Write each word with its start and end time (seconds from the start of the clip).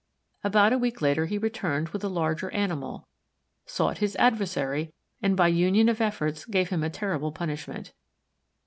About 0.43 0.73
a 0.73 0.79
week 0.79 0.99
later 0.99 1.27
he 1.27 1.37
returned 1.37 1.89
with 1.89 2.03
a 2.03 2.07
larger 2.09 2.49
animal, 2.53 3.07
sought 3.67 3.99
his 3.99 4.15
adversary, 4.15 4.95
and 5.21 5.37
by 5.37 5.47
union 5.47 5.89
of 5.89 6.01
efforts 6.01 6.43
gave 6.45 6.69
him 6.69 6.81
a 6.81 6.89
terrible 6.89 7.31
punishment. 7.31 7.91